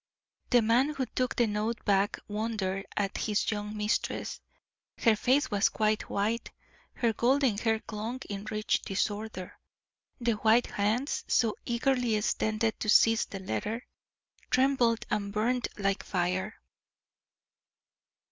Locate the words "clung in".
7.81-8.45